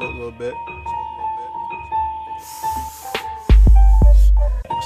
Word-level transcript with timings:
Smoke 0.00 0.14
a 0.14 0.16
little 0.16 0.32
bit. 0.32 0.54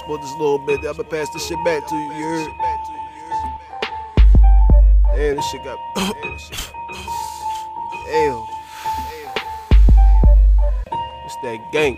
Smoke 0.04 0.20
this 0.20 0.32
little 0.32 0.58
bit. 0.58 0.80
I'ma 0.84 1.04
pass 1.04 1.30
this 1.30 1.46
shit 1.46 1.64
back 1.64 1.86
to 1.86 1.94
you. 1.94 2.12
You 2.14 2.24
heard? 2.24 2.50
This 5.14 5.44
shit 5.52 5.62
got. 5.62 5.78
Damn. 8.08 8.44
It's 11.24 11.36
that 11.44 11.58
gang. 11.70 11.96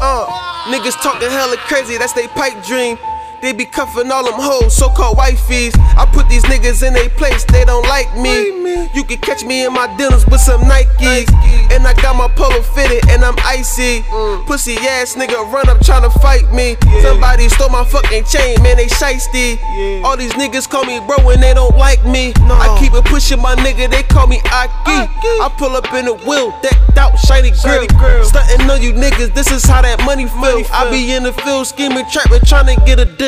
Uh, 0.00 0.26
niggas 0.72 0.96
talking 1.02 1.28
hella 1.28 1.58
crazy, 1.58 1.98
that's 1.98 2.14
they 2.14 2.28
pipe 2.28 2.64
dream. 2.64 2.96
They 3.42 3.52
be 3.52 3.64
cuffing 3.64 4.10
all 4.10 4.24
them 4.24 4.34
hoes, 4.40 4.76
so 4.76 4.88
called 4.88 5.18
wifeys. 5.18 5.76
I 5.96 6.06
put 6.06 6.28
these 6.28 6.42
niggas 6.44 6.82
in 6.86 6.96
a 6.96 7.08
place, 7.10 7.44
they 7.44 7.64
don't 7.64 7.86
like 7.86 8.08
me. 8.16 8.88
You 8.94 9.04
can 9.04 9.18
catch 9.18 9.44
me 9.44 9.64
in 9.64 9.72
my 9.72 9.86
dinners 9.96 10.26
with 10.26 10.40
some 10.40 10.62
Nikes. 10.62 11.28
And 11.70 11.86
I 11.86 11.92
got 12.00 12.16
my 12.16 12.28
polo 12.34 12.62
fitted 12.62 13.08
and 13.10 13.22
I'm 13.24 13.36
icy. 13.44 14.02
Pussy 14.46 14.76
ass 14.76 15.14
nigga 15.14 15.36
run 15.52 15.68
up 15.68 15.78
tryna 15.78 16.10
fight 16.20 16.50
me. 16.52 16.76
Somebody 17.02 17.48
stole 17.48 17.68
my 17.68 17.84
fucking 17.84 18.24
chain, 18.24 18.62
man, 18.62 18.76
they 18.76 18.86
shiesty. 18.86 19.58
All 20.02 20.16
these 20.16 20.32
niggas 20.32 20.68
call 20.68 20.84
me 20.84 20.98
bro 21.00 21.16
when 21.24 21.40
they 21.40 21.52
don't 21.54 21.76
like 21.76 22.04
me. 22.06 22.32
I 22.36 22.78
keep 22.80 22.94
it 22.94 23.04
pushing 23.04 23.40
my 23.40 23.54
nigga, 23.56 23.90
they 23.90 24.02
call 24.02 24.26
me 24.26 24.40
Aki. 24.46 24.98
I 25.44 25.54
pull 25.58 25.76
up 25.76 25.92
in 25.92 26.08
a 26.08 26.14
wheel, 26.14 26.56
decked 26.62 26.96
out, 26.96 27.18
shiny 27.18 27.50
grill. 27.62 27.86
Stunting 28.24 28.70
on 28.70 28.80
you 28.82 28.92
niggas, 28.92 29.34
this 29.34 29.50
is 29.52 29.64
how 29.64 29.82
that 29.82 30.00
money 30.04 30.26
feel. 30.26 30.64
I 30.72 30.90
be 30.90 31.12
in 31.12 31.24
the 31.24 31.32
field 31.32 31.66
scheming, 31.66 32.06
trapping, 32.10 32.40
tryna 32.40 32.84
get 32.86 32.98
a 32.98 33.04
deal. 33.04 33.25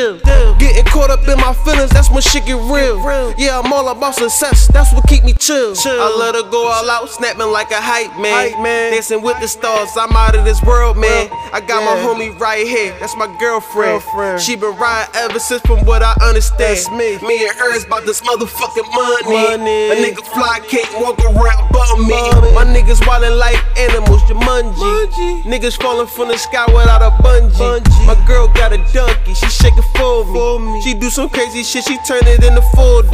Getting 0.59 0.85
caught 0.85 1.09
up 1.09 1.27
in 1.27 1.37
my 1.37 1.53
feelings, 1.65 1.89
that's 1.91 2.09
when 2.09 2.21
shit 2.21 2.45
get 2.45 2.55
real. 2.55 2.99
Yeah, 3.37 3.59
I'm 3.59 3.71
all 3.71 3.89
about 3.89 4.15
success, 4.15 4.67
that's 4.67 4.93
what 4.93 5.07
keep 5.07 5.23
me 5.23 5.33
chill. 5.33 5.75
I 5.85 6.15
let 6.19 6.35
her 6.35 6.49
go 6.49 6.67
all 6.67 6.89
out, 6.89 7.09
snapping 7.09 7.51
like 7.51 7.71
a 7.71 7.81
hype 7.81 8.17
man. 8.19 8.91
Dancing 8.91 9.21
with 9.21 9.39
the 9.41 9.47
stars, 9.47 9.89
I'm 9.95 10.15
out 10.15 10.35
of 10.35 10.45
this 10.45 10.61
world, 10.63 10.97
man. 10.97 11.27
I 11.51 11.59
got 11.59 11.83
my 11.83 11.95
homie 11.99 12.37
right 12.39 12.65
here, 12.65 12.95
that's 12.99 13.15
my 13.15 13.27
girlfriend. 13.39 14.41
She 14.41 14.55
been 14.55 14.75
riding 14.77 15.15
ever 15.15 15.39
since, 15.39 15.61
from 15.63 15.85
what 15.85 16.01
I 16.03 16.15
understand. 16.21 16.79
me. 16.97 17.17
me 17.27 17.47
and 17.47 17.55
her 17.57 17.75
is 17.75 17.85
about 17.85 18.05
this 18.05 18.21
motherfucking 18.21 18.87
money. 18.93 19.59
A 19.91 19.95
nigga 19.95 20.23
fly 20.33 20.59
can't 20.67 20.87
walk 21.01 21.19
around 21.19 21.71
but 21.71 21.87
me. 21.99 22.15
My 22.55 22.63
niggas 22.63 22.99
wildin' 23.03 23.37
like 23.37 23.59
animals, 23.77 24.21
Jumanji. 24.23 25.43
Niggas 25.43 25.81
falling 25.81 26.07
from 26.07 26.27
the 26.29 26.37
sky 26.37 26.65
without 26.67 27.01
a 27.01 27.11
bungee. 27.23 27.83
My 28.05 28.15
girl 28.27 28.47
got 28.47 28.71
a 28.73 28.77
donkey, 28.93 29.33
she 29.33 29.47
shaking 29.47 29.83
me. 30.29 30.81
She 30.81 30.93
do 30.93 31.09
some 31.09 31.29
crazy 31.29 31.63
shit, 31.63 31.83
she 31.85 31.97
turn 32.05 32.25
it 32.25 32.43
into 32.43 32.61
40. 32.75 33.09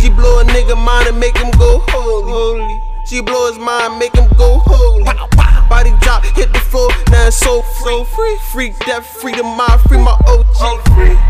She 0.00 0.10
blow 0.10 0.40
a 0.40 0.44
nigga 0.44 0.76
mind 0.76 1.08
and 1.08 1.18
make 1.18 1.36
him 1.36 1.50
go 1.52 1.82
holy. 1.88 2.80
She 3.06 3.22
blow 3.22 3.48
his 3.48 3.58
mind, 3.58 3.98
make 3.98 4.14
him 4.14 4.28
go 4.36 4.60
holy. 4.64 5.04
Body 5.68 5.92
drop, 6.00 6.24
hit 6.36 6.52
the 6.52 6.58
floor, 6.58 6.90
now 7.10 7.26
it's 7.26 7.36
so 7.36 7.62
free. 7.62 8.04
Free 8.52 8.74
death, 8.86 9.06
free 9.20 9.34
the 9.34 9.42
mind, 9.42 9.80
free 9.88 9.98
my 9.98 10.16
OG. 10.26 10.82
Free. 10.94 11.08
You 11.08 11.14
know 11.14 11.20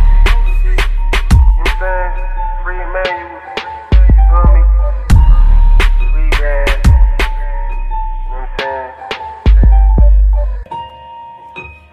what 1.55 1.70
I'm 1.70 1.78
saying? 1.78 2.12
Free 2.64 2.80
Emmanuel. 2.83 3.39
You 3.95 4.23
feel 4.28 4.47
me? 4.55 4.62
Free 6.12 6.30
man. 6.42 6.67
You 8.25 8.30
know 8.30 8.39
what 8.39 8.48
I'm 8.48 8.58
saying? 8.58 8.91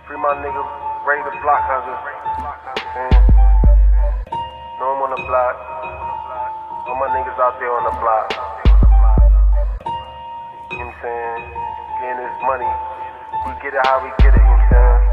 Free 0.08 0.18
my 0.18 0.34
nigga 0.42 0.62
Ray 1.06 1.22
the 1.22 1.32
Block 1.42 1.62
Hugger. 1.62 3.34
The 5.16 5.24
block. 5.28 5.56
All 6.88 6.96
my 7.00 7.08
niggas 7.16 7.40
out 7.40 7.56
there 7.60 7.72
on 7.72 7.84
the 7.88 7.96
block. 8.04 8.28
You 10.72 10.78
know 10.78 10.86
what 10.86 10.92
I'm 10.92 11.02
saying? 11.02 11.42
Getting 12.04 12.20
this 12.20 12.36
money. 12.44 12.68
We 13.48 13.52
get 13.64 13.74
it 13.74 13.86
how 13.88 14.04
we 14.04 14.12
get 14.20 14.36
it, 14.36 14.40
you 14.40 14.44
know 14.44 14.52
what 14.52 14.60
I'm 14.60 15.00
saying? 15.00 15.05